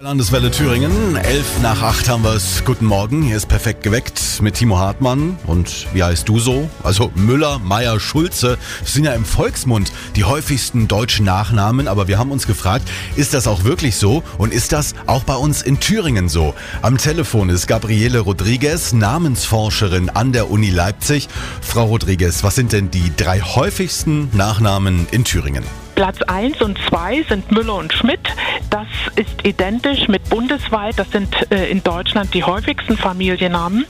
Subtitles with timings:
[0.00, 2.64] Landeswelle Thüringen, 11 nach 8 haben wir es.
[2.64, 5.36] Guten Morgen, hier ist perfekt geweckt mit Timo Hartmann.
[5.44, 6.70] Und wie heißt du so?
[6.84, 8.58] Also Müller, Meier, Schulze.
[8.78, 11.88] Das sind ja im Volksmund die häufigsten deutschen Nachnamen.
[11.88, 14.22] Aber wir haben uns gefragt, ist das auch wirklich so?
[14.38, 16.54] Und ist das auch bei uns in Thüringen so?
[16.80, 21.28] Am Telefon ist Gabriele Rodriguez, Namensforscherin an der Uni Leipzig.
[21.60, 25.64] Frau Rodriguez, was sind denn die drei häufigsten Nachnamen in Thüringen?
[25.98, 28.20] Platz 1 und 2 sind Müller und Schmidt.
[28.70, 28.86] Das
[29.16, 30.96] ist identisch mit bundesweit.
[30.96, 33.84] Das sind äh, in Deutschland die häufigsten Familiennamen.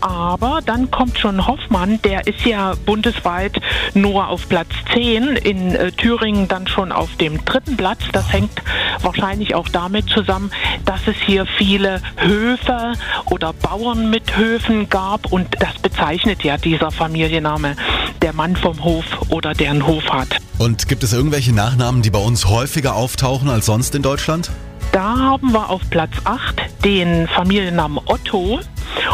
[0.00, 3.60] Aber dann kommt schon Hoffmann, der ist ja bundesweit
[3.92, 8.00] nur auf Platz 10, in äh, Thüringen dann schon auf dem dritten Platz.
[8.12, 8.62] Das hängt
[9.02, 10.50] wahrscheinlich auch damit zusammen,
[10.86, 12.94] dass es hier viele Höfe
[13.26, 17.76] oder Bauern mit Höfen gab und das bezeichnet ja dieser Familienname,
[18.22, 20.38] der Mann vom Hof oder der einen Hof hat.
[20.58, 24.50] Und gibt es irgendwelche Nachnamen, die bei uns häufiger auftauchen als sonst in Deutschland?
[24.92, 28.60] Da haben wir auf Platz 8 den Familiennamen Otto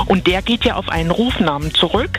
[0.06, 2.18] und der geht ja auf einen Rufnamen zurück.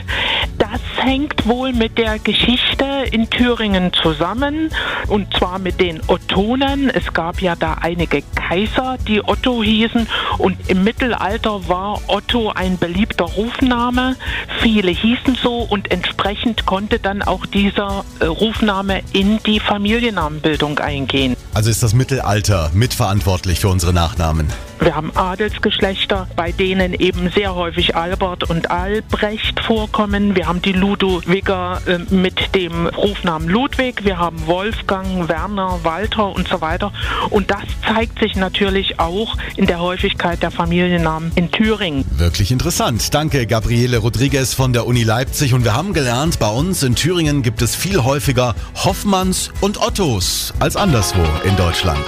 [0.57, 4.69] Das hängt wohl mit der Geschichte in Thüringen zusammen
[5.07, 6.89] und zwar mit den Ottonen.
[6.89, 12.77] Es gab ja da einige Kaiser, die Otto hießen und im Mittelalter war Otto ein
[12.77, 14.15] beliebter Rufname.
[14.59, 21.35] Viele hießen so und entsprechend konnte dann auch dieser äh, Rufname in die Familiennamenbildung eingehen.
[21.53, 24.47] Also ist das Mittelalter mitverantwortlich für unsere Nachnamen?
[24.81, 30.37] Wir haben Adelsgeschlechter, bei denen eben sehr häufig Albert und Albrecht vorkommen.
[30.37, 34.03] Wir haben die Ludowiger äh, mit dem Rufnamen Ludwig.
[34.03, 36.91] Wir haben Wolfgang, Werner, Walter und so weiter.
[37.29, 42.05] Und das zeigt sich natürlich auch in der Häufigkeit der Familiennamen in Thüringen.
[42.17, 43.13] Wirklich interessant.
[43.13, 45.53] Danke, Gabriele Rodriguez von der Uni Leipzig.
[45.53, 50.53] Und wir haben gelernt, bei uns in Thüringen gibt es viel häufiger Hoffmanns und Ottos
[50.59, 51.99] als anderswo in Deutschland.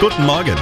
[0.00, 0.56] Guten Morgen.